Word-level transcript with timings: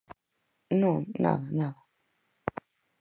_...Non, 0.81 0.99
nada, 1.23 1.47
nada. 1.59 1.79